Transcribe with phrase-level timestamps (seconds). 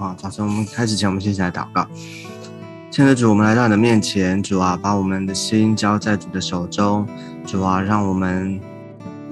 [0.00, 1.86] 啊，早晨我们开始前，我们先起来祷告。
[2.90, 7.06] 亲爱的主，我们来到你的面前，主啊，把我们的心交在主的手中，
[7.44, 8.58] 主啊，让我们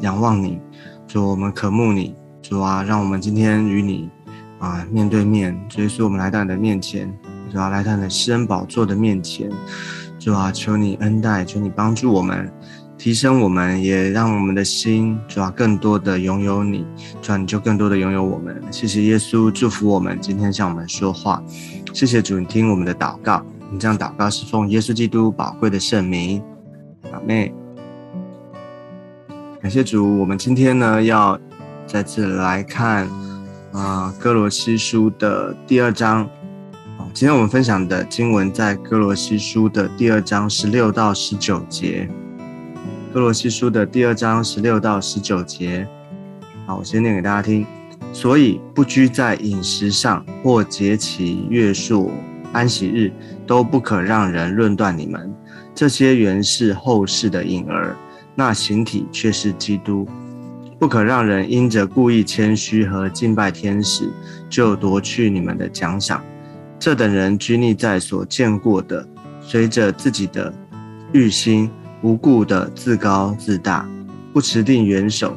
[0.01, 0.61] 仰望你，
[1.07, 4.11] 主，我们渴慕你，主啊，让我们今天与你
[4.59, 5.59] 啊面对面。
[5.71, 7.11] 所以，我们来到你的面前，
[7.51, 9.51] 主啊，来到你的施恩宝座的面前，
[10.19, 12.53] 主啊，求你恩待，求你帮助我们。
[12.99, 16.85] 提升我们，也让我们的心主要更多的拥有你，
[17.23, 18.61] 主要你就更多的拥有我们。
[18.73, 21.41] 谢谢耶稣祝福我们，今天向我们说话。
[21.95, 23.41] 谢谢主，你听我们的祷告。
[23.71, 26.43] 你这样祷告是奉耶稣基督宝贵的圣名，
[27.13, 27.55] 阿妹。
[29.63, 31.39] 感谢主，我们今天呢要
[31.87, 33.09] 再次来看
[33.73, 36.29] 啊哥罗西书的第二章。
[37.15, 42.09] 今天我们分享的经文在哥罗西书的第二章十六到十九节。
[43.19, 45.85] 哥罗西书的第二章十六到十九节，
[46.65, 47.67] 好，我先念给大家听。
[48.13, 52.13] 所以不拘在饮食上，或节期、月数、
[52.53, 53.11] 安息日，
[53.45, 55.35] 都不可让人论断你们。
[55.75, 57.97] 这些原是后世的影儿，
[58.37, 60.07] 那形体却是基督。
[60.79, 64.09] 不可让人因着故意谦虚和敬拜天使，
[64.49, 66.23] 就夺去你们的奖赏。
[66.79, 69.05] 这等人拘泥在所见过的，
[69.41, 70.55] 随着自己的
[71.11, 71.69] 欲心。
[72.03, 73.89] 无故的自高自大，
[74.33, 75.37] 不持定元首，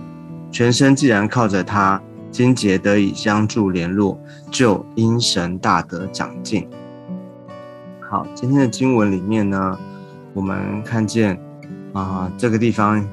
[0.52, 4.20] 全身既然靠着他，筋节得以相助联络，
[4.52, 6.68] 就因神大得长进。
[8.08, 9.80] 好，今天的经文里面呢，
[10.34, 11.40] 我们看见
[11.94, 13.04] 啊，这个地方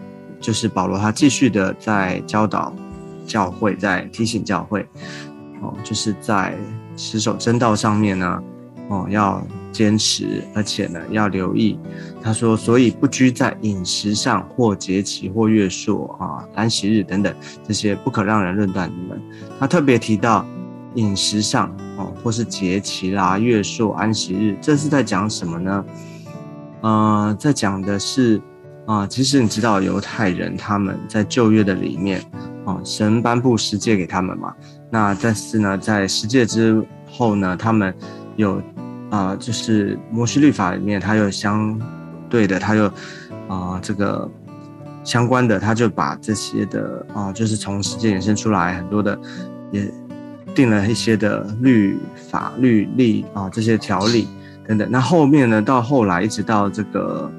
[0.40, 2.72] 就是保罗他继续的在教导
[3.26, 4.86] 教会，在提醒教会，
[5.62, 6.54] 哦，就是在
[6.96, 8.42] 持守真道上面呢，
[8.88, 9.42] 哦，要。
[9.78, 11.78] 坚持，而且呢要留意。
[12.20, 17.32] 他说，所以不拘在饮食上，或节期，或月数啊、安息日等等
[17.62, 19.22] 这些，不可让人论断你们。
[19.56, 20.44] 他特别提到
[20.96, 25.84] 饮食上哦，或是节期啦、月数、安息日，这是在讲什么呢？
[26.80, 28.42] 呃，在讲的是
[28.84, 32.20] 啊，其实你知道犹太人他们在旧约的里面
[32.64, 34.52] 啊，神颁布十诫给他们嘛。
[34.90, 37.94] 那但是呢，在十诫之后呢，他们
[38.34, 38.60] 有。
[39.10, 41.80] 啊，就是摩西律法里面，它有相
[42.28, 42.86] 对的，它有
[43.48, 44.30] 啊这个
[45.02, 49.18] 相关的，它就把这些的啊，就是从实践衍生出来很多的，
[49.70, 49.90] 也
[50.54, 51.98] 定了一些的律
[52.30, 54.28] 法律例啊这些条例
[54.66, 54.86] 等等。
[54.90, 57.30] 那后面呢，到后来一直到这个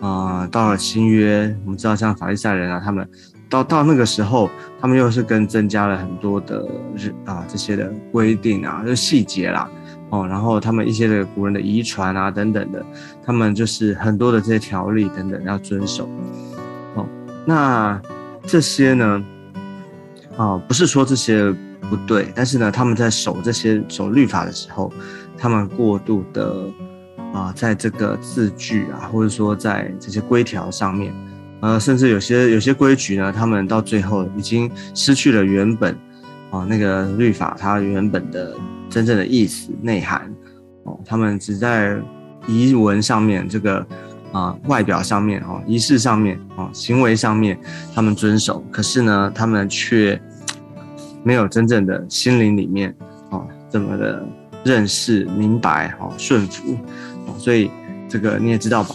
[0.00, 3.08] 啊到了新约，我们知道像法利赛人啊，他们
[3.48, 4.50] 到到那个时候，
[4.80, 9.70] 他们又是更增加了很多的日啊这些的规定啊，就细节啦。
[10.14, 12.84] 哦，然后他们一些的古人的遗传啊等等的，
[13.24, 16.08] 他们就是很多的这些条例等等要遵守。
[16.94, 17.04] 哦，
[17.44, 18.00] 那
[18.46, 19.24] 这些呢，
[20.36, 21.50] 啊，不是说这些
[21.90, 24.92] 不对，但是呢，他们在守这些守律法的时候，
[25.36, 26.64] 他们过度的
[27.32, 31.12] 啊，在这个字句啊，或者说在这些规条上面，
[31.58, 35.92] 呃，甚至有些有些规矩呢，他们到最后已经失去了原本
[36.52, 38.54] 啊那个律法它原本的。
[38.94, 40.32] 真正的意思内涵
[40.84, 42.00] 哦，他们只在
[42.46, 43.84] 仪文上面，这个
[44.30, 47.58] 啊外表上面哦，仪式上面哦，行为上面
[47.92, 50.20] 他们遵守，可是呢，他们却
[51.24, 52.94] 没有真正的心灵里面
[53.30, 54.24] 哦这么的
[54.62, 56.78] 认识明白哦顺服
[57.26, 57.72] 哦，所以
[58.08, 58.94] 这个你也知道吧？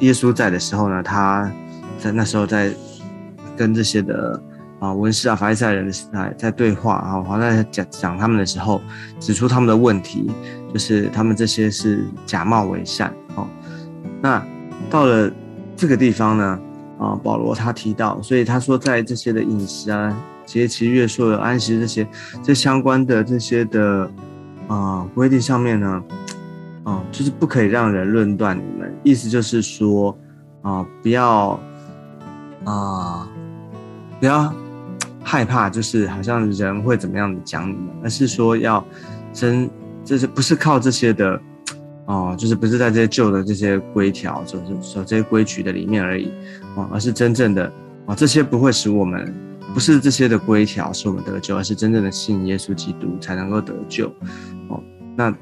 [0.00, 1.48] 耶稣在的时候呢，他
[2.00, 2.72] 在那时候在
[3.56, 4.42] 跟这些的。
[4.78, 8.80] 啊，文士啊，法利赛人在在对话啊，好在讲讲他们的时候，
[9.18, 10.30] 指出他们的问题，
[10.70, 13.10] 就是他们这些是假冒伪善。
[13.36, 13.46] 哦，
[14.20, 14.44] 那
[14.90, 15.30] 到了
[15.74, 16.60] 这个地方呢，
[16.98, 22.06] 啊，保罗他提到，所以他说在这些的饮食啊、节期、月数、安息这些
[22.42, 24.10] 这相关的这些的
[24.68, 26.04] 啊规定上面呢，
[26.84, 30.14] 啊，就是不可以让人论断你们，意思就是说
[30.60, 31.58] 啊，不要
[32.64, 33.26] 啊，
[34.20, 34.52] 不要。
[35.28, 38.82] 害怕就是好像人会怎么样的讲你们，而是说要
[39.32, 39.68] 真，
[40.04, 41.40] 就是不是靠这些的
[42.06, 46.30] 哦，就是不是在这些旧的这些规条，就是说这些规矩的里面而已
[46.76, 47.64] 哦，而是真正的
[48.06, 49.34] 啊，这些不会使我们
[49.74, 54.06] 不是这些的规条使我们得救，而是真正的信耶稣基督才能够得救
[54.68, 54.80] 哦。
[55.16, 55.34] 那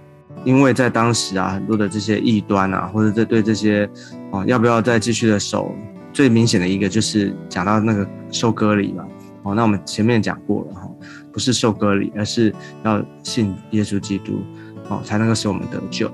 [0.46, 3.86] 因为在当时啊，很多的这些异端啊，或者这对这些
[4.32, 5.74] 哦，要不要再继续的守，
[6.10, 9.04] 最明显的一个就是讲到那个收割礼嘛。
[9.44, 10.90] 哦，那我们前面讲过了哈，
[11.32, 12.52] 不是受割礼，而是
[12.82, 14.42] 要信耶稣基督，
[14.88, 16.10] 哦，才能够使我们得救。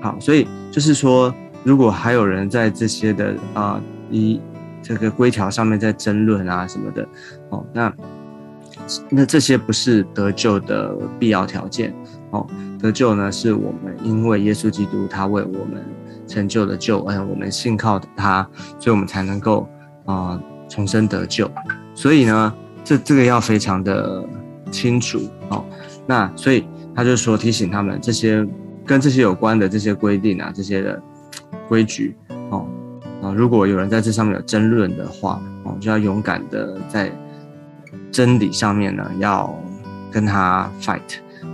[0.00, 1.34] 好，所以就是说，
[1.64, 3.80] 如果还有人在这些的啊，
[4.10, 4.40] 一
[4.82, 7.08] 这个规条上面在争论啊什么的，
[7.48, 7.92] 哦，那
[9.08, 11.92] 那这些不是得救的必要条件
[12.30, 12.46] 哦。
[12.78, 15.82] 得救呢，是我们因为耶稣基督他为我们
[16.26, 18.46] 成就的救恩，我们信靠他，
[18.78, 19.66] 所以我们才能够
[20.04, 20.38] 啊
[20.68, 21.50] 重生得救。
[21.94, 22.54] 所以呢，
[22.86, 24.24] 这这个要非常的
[24.70, 25.64] 清楚哦。
[26.06, 28.46] 那所以他就说提醒他们这些
[28.86, 31.02] 跟这些有关的这些规定啊，这些的
[31.68, 32.16] 规矩
[32.50, 32.64] 哦
[33.20, 37.10] 啊，如果有人在这上面有争论的话哦，就要勇敢的在
[38.12, 39.52] 真理上面呢，要
[40.12, 41.00] 跟他 fight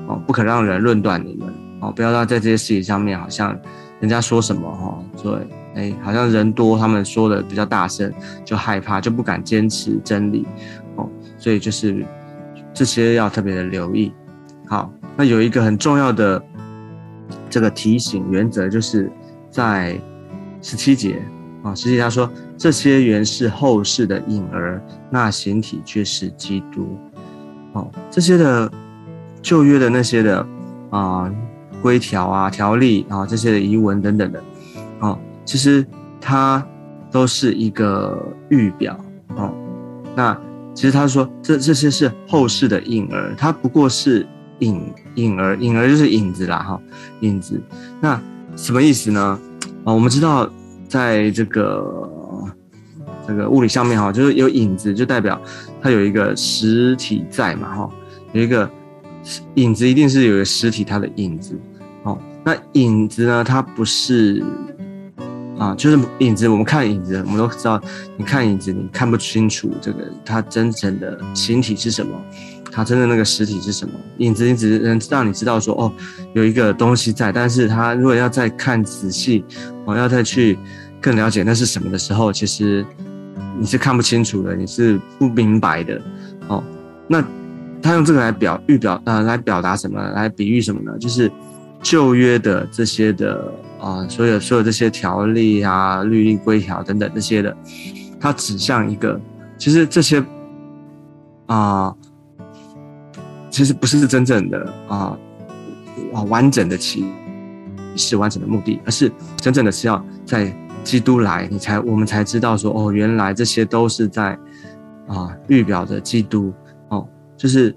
[0.07, 1.49] 哦，不可让人论断你们
[1.81, 3.59] 哦，不要让在这些事情上面好像
[4.01, 5.33] 人家说什么哈，对。
[5.75, 8.13] 哎，好像人多，他们说的比较大声，
[8.45, 10.47] 就害怕，就不敢坚持真理，
[11.43, 12.07] 所以就是
[12.73, 14.13] 这些要特别的留意。
[14.69, 16.41] 好，那有一个很重要的
[17.51, 19.11] 这个提醒原则，就是
[19.51, 20.01] 在
[20.63, 21.21] 十七节
[21.65, 24.81] 啊，十七他说这些原是后世的影儿，
[25.11, 26.97] 那形体却是基督。
[27.73, 28.71] 哦，这些的
[29.43, 30.47] 旧约的那些的
[30.91, 31.29] 啊
[31.83, 34.41] 规条啊条例啊这些的遗文等等的，
[35.01, 35.19] 哦。
[35.45, 35.85] 其实
[36.21, 36.65] 它
[37.11, 38.97] 都是一个预表
[39.35, 39.53] 哦。
[40.15, 40.39] 那
[40.75, 44.27] 其实他说这这些是后世的影儿，它不过是
[44.61, 44.83] 影
[45.17, 46.81] 影儿，影儿就是影子啦哈，
[47.21, 47.61] 影子。
[48.01, 48.21] 那
[48.57, 49.39] 什么意思呢？
[49.85, 50.51] 啊，我们知道
[50.89, 52.51] 在这个
[53.27, 55.41] 这个物理上面哈，就是有影子就代表
[55.81, 57.91] 它有一个实体在嘛哈，
[58.33, 58.69] 有一个
[59.55, 61.59] 影子一定是有个实体它的影子
[62.03, 62.19] 哦。
[62.45, 64.43] 那影子呢，它不是。
[65.59, 66.49] 啊，就是影子。
[66.49, 67.81] 我们看影子，我们都知道，
[68.17, 72.13] 你看影子，你看不清楚这个它真正的形体是什么，
[72.71, 73.95] 它真的那个实体是什么。
[74.19, 75.93] 影子，你只能让你知道说，哦，
[76.35, 77.31] 有一个东西在。
[77.31, 79.45] 但是它如果要再看仔细，
[79.85, 80.59] 哦，要再去
[81.01, 82.85] 更了解那是什么的时候，其实
[83.59, 86.01] 你是看不清楚的，你是不明白的。
[86.49, 86.65] 哦，
[87.07, 87.23] 那
[87.81, 90.03] 他用这个来表预表，呃，来表达什么？
[90.13, 90.99] 来比喻什么呢？
[90.99, 91.31] 就是
[91.83, 93.53] 旧约的这些的。
[93.83, 97.57] 啊，所有所有这些条例啊、律例规条等等这些的，
[98.21, 99.21] 它指向一个，
[99.59, 100.25] 其实这些
[101.47, 101.93] 啊，
[103.51, 105.19] 其实不是真正的啊
[106.15, 107.05] 啊完整的起
[107.97, 110.55] 是完整的目的，而是真正的是要在
[110.85, 114.39] 基督来，你才我们才知道说哦，原来这些都是在
[115.09, 116.53] 啊预表的基督
[116.89, 117.05] 哦，
[117.37, 117.75] 就是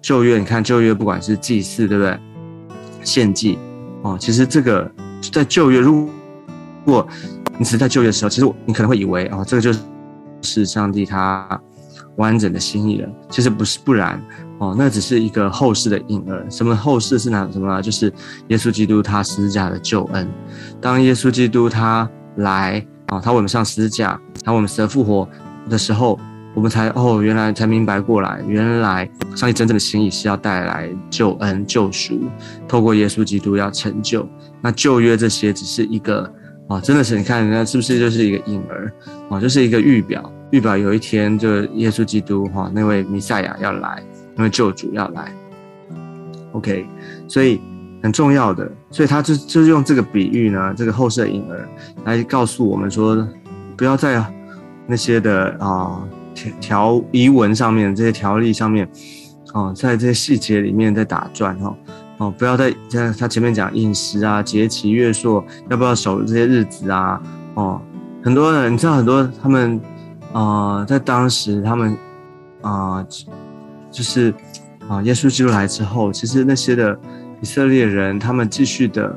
[0.00, 2.18] 旧约，你看旧约不管是祭祀对不对，
[3.02, 3.58] 献祭
[4.00, 4.90] 哦，其实这个。
[5.30, 6.08] 在旧约，如
[6.84, 7.06] 果
[7.58, 9.72] 你只是在旧约的时候，其实你可能会以为哦，这个就
[10.42, 11.60] 是上帝他
[12.16, 13.08] 完整的心意了。
[13.30, 14.22] 其实不是，不然
[14.58, 16.44] 哦，那只是一个后世的婴儿。
[16.50, 17.80] 什么后世是哪什么？
[17.80, 18.12] 就是
[18.48, 20.28] 耶稣基督他十字架的救恩。
[20.80, 25.28] 当耶稣基督他来啊，他为我们上十字架，他为我们死而复活
[25.68, 26.18] 的时候。
[26.54, 32.20] 我们才哦，原来才明白过来，原来上帝真正的心意是要带来救恩、救赎，
[32.68, 34.24] 透过耶稣基督要成就。
[34.62, 36.32] 那旧约这些只是一个
[36.68, 38.90] 啊，真的是你看人家是不是就是一个婴儿
[39.28, 44.00] 啊，就是一个预表，预表有一天就耶稣基督哈那位弥赛亚要来，
[44.36, 45.34] 那位救主要来。
[46.52, 46.86] OK，
[47.26, 47.60] 所以
[48.00, 51.68] 很重要的，所以他就就是用这个比喻呢，这个后世的婴儿
[52.04, 53.26] 来告诉我们说，
[53.76, 54.24] 不要再
[54.86, 56.00] 那些的啊。
[56.60, 58.88] 条遗文上面这些条例上面，
[59.52, 61.76] 哦，在这些细节里面在打转哈，
[62.18, 67.20] 哦，不要再在他前面讲饮食啊、节期、月朔，要不要守这些日子啊？
[67.54, 67.80] 哦，
[68.22, 69.80] 很多人你知道，很多他们
[70.32, 71.96] 啊，在当时他们
[72.62, 73.06] 啊，
[73.90, 74.34] 就是
[74.88, 76.98] 啊，耶稣基督来之后，其实那些的
[77.40, 79.16] 以色列人，他们继续的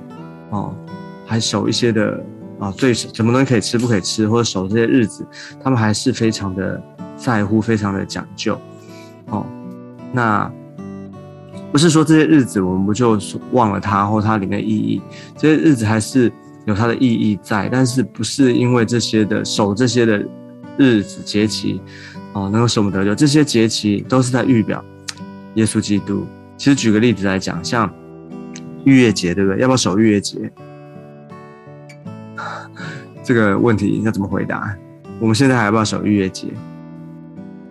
[0.52, 0.76] 哦，
[1.26, 2.24] 还守一些的
[2.60, 5.26] 啊，对什么东西可以吃不可以吃，或者守这些日子，
[5.64, 6.80] 他们还是非常的。
[7.18, 8.58] 在乎非常的讲究，
[9.26, 9.46] 哦，
[10.14, 10.50] 那
[11.72, 13.20] 不是说这些日子我们不就
[13.52, 15.02] 忘了它或它里面意义？
[15.36, 16.32] 这些日子还是
[16.66, 20.24] 有它的意义在，但是不是因为这些的守这些的
[20.78, 21.82] 日子节期，
[22.34, 23.14] 哦，能够守得救？
[23.16, 24.84] 这些节期都是在预表
[25.56, 26.26] 耶稣基督。
[26.56, 27.92] 其实举个例子来讲，像
[28.86, 29.60] 逾越节，对不对？
[29.60, 30.52] 要不要守逾越节？
[33.24, 34.76] 这个问题要怎么回答？
[35.20, 36.48] 我们现在还要不要守逾越节？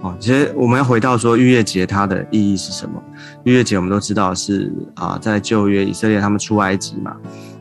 [0.07, 3.03] 哦，其实我们要回到说逾越节它的意义是什么？
[3.43, 7.17] 逾越节我们都知道是啊，在旧约以色列他们出埃及嘛，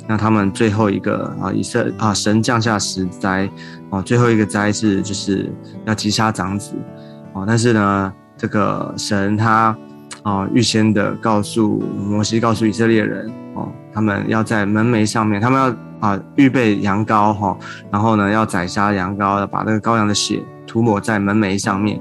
[0.08, 3.50] 那他们最后一个啊，以色啊神降下十灾，
[3.90, 5.52] 啊，最后一个灾是就是
[5.86, 6.74] 要击杀长子，
[7.34, 9.76] 哦，但是呢，这个神他
[10.22, 17.58] 啊预先的告诉摩西，告诉以色列人，哦，他们要在门楣上面，他们要啊预备羊羔哈，
[17.90, 20.44] 然后呢要宰杀羊羔，要把那个羔羊的血。
[20.66, 22.00] 涂抹在门楣上面，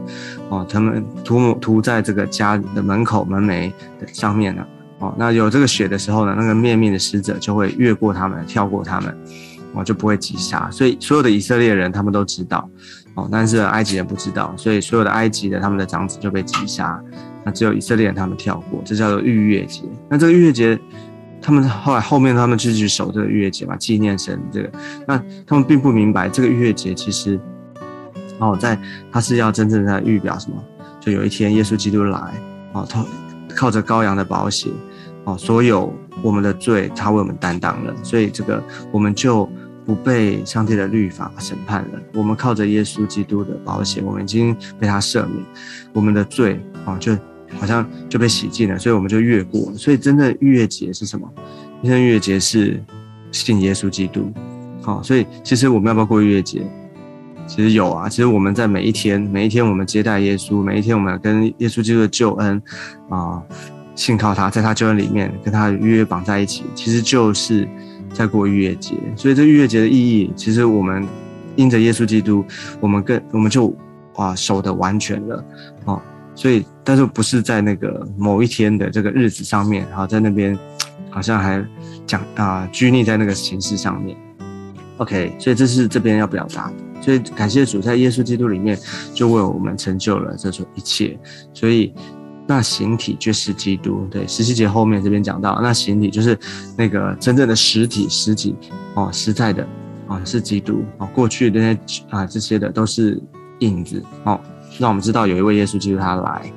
[0.48, 4.66] 哦，他们涂抹涂在这个家的门口门楣的上面呢，
[4.98, 9.16] 哦，那有这个血的时候呢，那个灭命的使者就会越过他们，跳过他们，
[9.74, 10.70] 哦，就不会击杀。
[10.70, 12.68] 所以所有的以色列人他们都知道，
[13.14, 17.00] 哦，但是埃及人不知道，所以所有的埃及的他们的长子就被击杀，
[17.44, 19.82] 那只有以色列人他们跳过，这叫做逾越节。
[20.08, 20.78] 那这个逾越节。
[21.46, 24.72] 他们后来后面他们就去守这个逾越节嘛，纪念神这个。
[25.06, 27.38] 那他们并不明白这个逾越节其实，
[28.38, 28.78] 哦，在
[29.12, 30.56] 他是要真正在预表什么？
[31.00, 32.18] 就有一天耶稣基督来，
[32.72, 33.04] 哦，他
[33.54, 34.70] 靠着羔羊的宝血，
[35.24, 39.48] 哦，所有我们的罪他为我们担当了，所以这个我们就
[39.84, 42.00] 不被上帝的律法审判了。
[42.14, 45.44] 我们靠着耶稣基督的宝血，我们已经被他赦免，
[45.92, 47.16] 我们的罪哦就。
[47.60, 49.76] 好像就被洗净了，所以我们就越过了。
[49.76, 51.30] 所以真的逾越节是什么？
[51.82, 52.82] 真正逾越节是
[53.30, 54.32] 信耶稣基督。
[54.82, 56.66] 好，所以其实我们要不要过逾越节？
[57.46, 58.08] 其实有啊。
[58.08, 62.60] 其实我们在每一天，每一天我们接待耶稣，每一天我们跟耶稣基督的救恩
[63.08, 63.42] 啊，
[63.94, 67.68] 信靠他，在他救恩里面跟他约绑在一起，其实就是
[68.12, 68.94] 在过逾越节。
[69.16, 71.06] 所以这逾越节的意义，其实我们
[71.56, 72.44] 因着耶稣基督，
[72.80, 73.74] 我们更我们就
[74.16, 75.44] 啊守的完全了
[75.84, 76.02] 啊。
[76.36, 80.58] 所以，但是不是在那个某一天的这个日子上面，然后在那边
[81.08, 81.64] 好像还
[82.06, 84.16] 讲啊拘泥在那个形式上面。
[84.96, 86.72] OK，所以这是这边要表达。
[87.04, 88.78] 所以感谢主，在耶稣基督里面
[89.12, 91.18] 就为我们成就了这种一切。
[91.52, 91.92] 所以
[92.46, 94.06] 那形体就是基督。
[94.10, 96.38] 对，十七节后面这边讲到，那形体就是
[96.78, 98.56] 那个真正的实体、实体
[98.94, 99.68] 哦，实在的
[100.08, 101.04] 啊是基督啊。
[101.08, 103.22] 过去那些啊这些的都是
[103.58, 104.40] 影子哦。
[104.78, 106.52] 让我们知道有一位耶稣基督他来，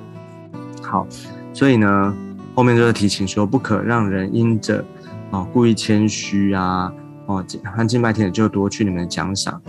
[0.82, 1.06] 好，
[1.54, 2.16] 所以呢，
[2.56, 4.84] 后面就是提醒说，不可让人因着
[5.30, 6.92] 啊故意谦虚啊，
[7.28, 9.62] 哦，和敬拜天就夺去你们的奖赏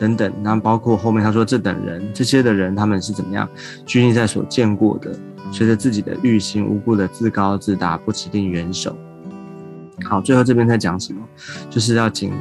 [0.00, 0.32] 等等。
[0.42, 3.48] 然后包括后面他说，这等人这些的人他们是怎么样
[3.84, 5.14] 拘泥在所见过的，
[5.52, 8.96] 随着自己的欲心无故的自高自大，不指定元首。
[10.04, 11.20] 好，最后这边在讲什么？
[11.68, 12.32] 就是要警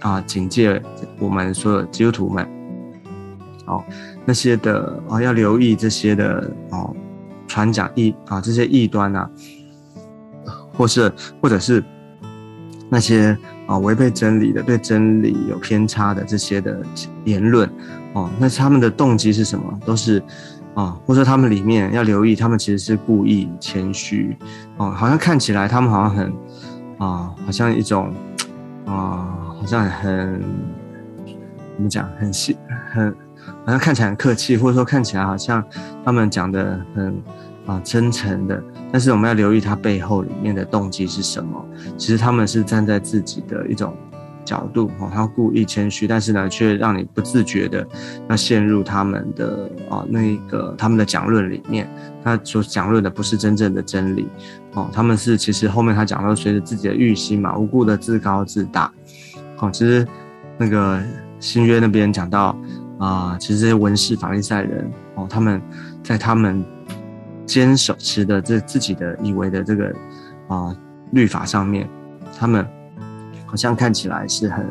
[0.00, 0.80] 啊警戒
[1.18, 2.48] 我们所有基督徒们，
[3.66, 3.84] 好。
[4.24, 6.94] 那些的啊，要留意这些的哦，
[7.48, 9.28] 传讲异啊，这些异端啊，
[10.72, 11.82] 或是或者是
[12.88, 13.36] 那些
[13.72, 16.82] 啊违背真理的、对真理有偏差的这些的
[17.24, 17.66] 言论
[18.12, 19.80] 哦，那他们的动机是什么？
[19.86, 20.22] 都是
[20.74, 24.36] 啊，或者他们里面要留意，他们其实是故意谦虚
[24.76, 26.26] 哦，好像看起来他们好像很
[26.98, 28.12] 啊，好像一种
[28.84, 30.42] 啊，好像很
[31.76, 32.56] 怎么讲，很细
[32.92, 33.14] 很。
[33.64, 35.62] 好像看起来很客气，或者说看起来好像
[36.04, 37.20] 他们讲的很
[37.66, 41.64] 啊真诚的，但是我们要留意他背后里面的动机是什么。
[41.96, 43.96] 其实他们是站在自己的一种
[44.44, 47.86] 角度哦，他故意谦虚，但是呢，却让你不自觉的
[48.28, 51.88] 要陷入他们的啊那个他们的讲论里面。
[52.24, 54.28] 他所讲论的不是真正的真理
[54.74, 58.92] 哦，他们是其实后面他讲到随着自己的欲心嘛，无故的自高自大。
[59.58, 60.06] 哦，其实
[60.58, 61.00] 那个
[61.38, 62.56] 新约那边讲到。
[62.98, 65.60] 啊，其实这些文士、法利赛人哦，他们
[66.04, 66.64] 在他们
[67.46, 69.94] 坚守持的这自己的以为的这个
[70.48, 70.76] 啊
[71.12, 71.88] 律法上面，
[72.38, 72.66] 他们
[73.46, 74.66] 好像看起来是很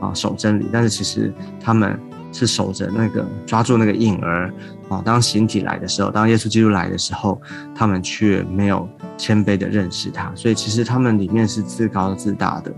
[0.00, 1.98] 啊守真理，但是其实他们
[2.32, 4.52] 是守着那个抓住那个婴儿
[4.88, 7.40] 啊，当形体来的时候，当耶稣基督来的时候，
[7.74, 12.72] 他们却没有谦卑的认识他，所以其实他们里面是自高自大的。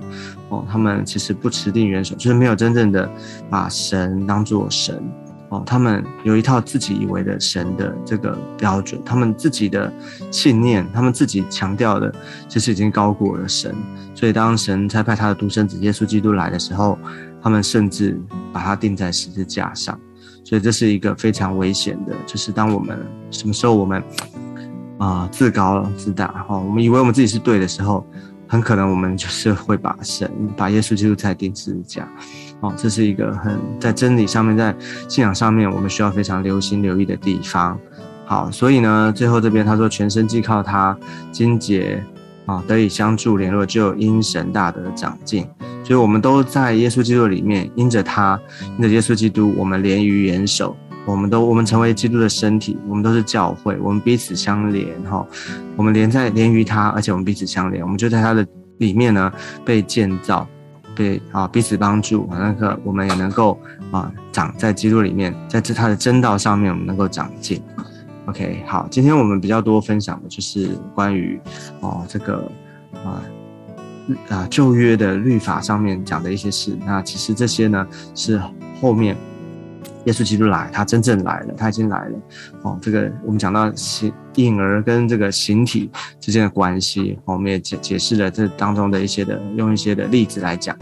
[0.48, 3.10] 哦，他们其实不持定元首，就是没有真正的
[3.50, 5.02] 把神当做神。
[5.50, 9.92] 哦，他们有一套自己以为的神的这个标准，他们自己的
[10.30, 12.14] 信念，他们自己强调的，
[12.48, 13.74] 其实已经高过了神。
[14.14, 16.98] 所以当神差派他的独生子耶稣基督来的时候，
[17.42, 18.20] 他们甚至
[18.52, 19.98] 把他钉在十字架上。
[20.44, 22.98] 所以这是一个非常危险的，就是当我们
[23.30, 24.02] 什么时候我们
[24.98, 28.06] 啊自高自大，哈，我们以为我们自己是对的时候。
[28.50, 32.08] 很可能我们就是会把神、把耶稣基督在钉十字架，
[32.60, 34.74] 哦，这是一个很在真理上面、在
[35.08, 37.78] 信仰上面，我们需要非常留心留意的地方。
[38.26, 40.96] 好，所以呢，最后这边他说，全身既靠他，
[41.32, 42.02] 金节
[42.46, 45.46] 啊得以相助联络，就有因神大的长进。
[45.84, 48.38] 所以，我们都在耶稣基督里面，因着他，
[48.76, 50.76] 因着耶稣基督，我们连于元首。
[51.06, 55.26] 我们都，我们成为基督的身体，我们都是教会，我们彼此相连，哈，
[55.74, 58.46] 我们连在连于他，而且我们彼此相连，我们就在他的
[58.76, 59.32] 里面呢，
[59.64, 60.46] 被建造，
[60.98, 63.56] 对啊彼此帮助，那个我们也能够
[63.92, 67.62] 啊长在基督里面，在这他的真道上面，我们能够长进。
[68.26, 71.40] OK，好，今天我们比较多分享的就是关于
[71.78, 72.50] 哦这个
[72.92, 73.22] 啊
[74.28, 77.86] 啊旧约的律法上面讲的一些事，那其实这些呢
[78.16, 78.42] 是
[78.80, 79.16] 后面。
[80.08, 82.18] 耶稣基督来，他真正来了，他已经来了。
[82.62, 90.74] 哦，这个我们讲到形婴儿跟这个形体之间的关系，我们也解解释了这当中的一些的，用一些的例子来讲。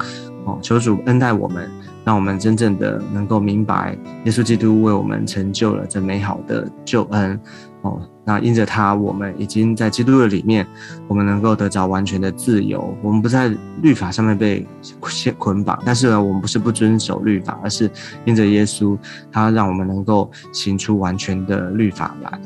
[0.44, 1.68] 哦，求主恩待我们，
[2.04, 7.40] 让我们真正的能够明白耶稣基督为我们成就了这美好的救恩。
[7.86, 10.66] 哦，那因着他，我们已经在基督的里面，
[11.06, 12.92] 我们能够得着完全的自由。
[13.00, 13.48] 我们不在
[13.80, 14.66] 律法上面被
[14.98, 17.88] 捆捆绑，但是呢，我们不是不遵守律法，而是
[18.24, 18.98] 因着耶稣，
[19.30, 22.40] 他让我们能够行出完全的律法来。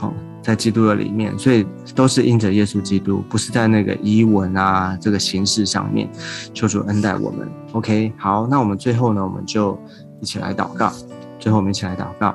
[0.00, 6.08] 哦，在基督的里面，所以都是因着耶稣基督，不是在那个遗文啊这个形式上面。
[6.52, 7.48] 求主恩待我们。
[7.72, 9.78] OK，好，那我们最后呢，我们就
[10.20, 10.92] 一起来祷告。
[11.38, 12.34] 最后，我们一起来祷告。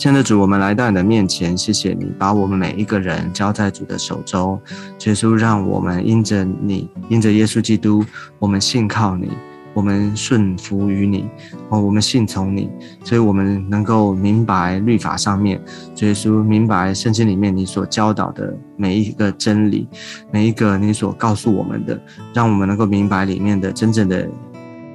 [0.00, 4.58] 亲爱的主，我们来到你的面前，谢谢你把我们每一个人交在主的手中。
[5.04, 8.02] 耶稣，让我们因着你，因着耶稣基督，
[8.38, 9.30] 我们信靠你，
[9.74, 11.28] 我们顺服于你，
[11.68, 12.70] 哦，我们信从你，
[13.04, 15.60] 所以我们能够明白律法上面，
[15.96, 19.86] 耶稣明白圣经里面你所教导的每一个真理，
[20.32, 22.00] 每一个你所告诉我们的，
[22.32, 24.26] 让我们能够明白里面的真正的。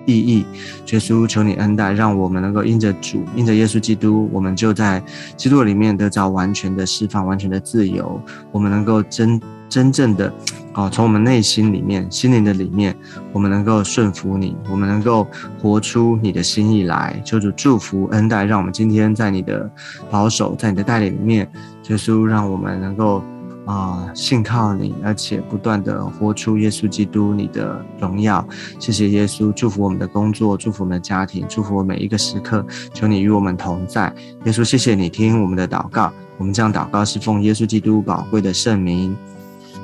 [0.06, 0.46] 意义，
[0.92, 5.04] 耶稣求你恩待，让我们能够因着主，因着耶稣基督，我们就在
[5.36, 8.22] 基督里面得着完全的释放，完全的自由。
[8.52, 10.32] 我们能够真真正的，
[10.74, 12.96] 哦，从我们内心里面、心灵的里面，
[13.34, 15.28] 我们能够顺服你，我们能够
[15.62, 17.20] 活出你的心意来。
[17.26, 19.70] 求主祝福恩待，让我们今天在你的
[20.10, 21.50] 保守，在你的带领里面，
[21.90, 23.24] 耶稣让我们能够。
[23.66, 28.48] 啊，信靠你，而且不断的活出耶稣基督你的荣耀。
[28.80, 32.66] 谢谢耶稣，祝福我们的工作，祝福我们的家庭，祝福我每一个时刻。
[32.94, 34.14] 求你与我们同在，
[34.46, 36.12] 耶稣，谢谢你听我们的祷告。
[36.38, 39.16] 我们这样祷告是奉耶稣基督宝贵的圣名，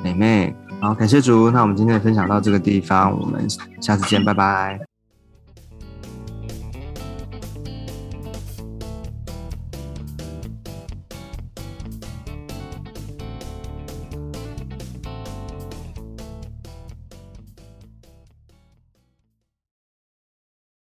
[0.02, 0.54] 美妹。
[0.80, 1.50] 好，感谢主。
[1.50, 3.48] 那我们今天的分享到这个地方，我们
[3.80, 4.91] 下次见，拜拜。